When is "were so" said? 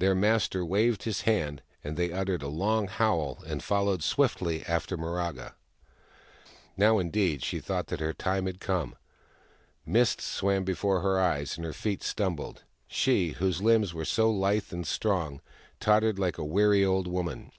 13.94-14.30